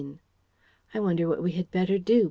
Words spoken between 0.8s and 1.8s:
"I wonder what we had